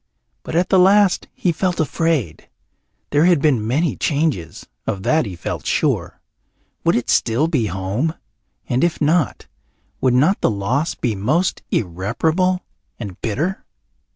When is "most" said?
11.15-11.61